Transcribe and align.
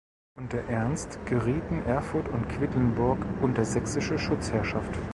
Unter 0.35 0.63
Ernst 0.67 1.23
gerieten 1.27 1.83
Erfurt 1.83 2.27
und 2.27 2.49
Quedlinburg 2.49 3.19
unter 3.43 3.63
sächsische 3.63 4.17
Schutzherrschaft. 4.17 4.93